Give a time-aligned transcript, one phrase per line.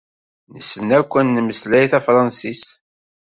[0.53, 2.69] Nessen akk ad nemmeslay tafransist.